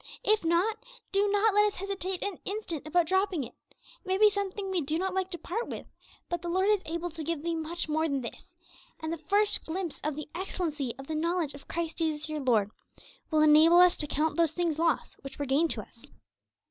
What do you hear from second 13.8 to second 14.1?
to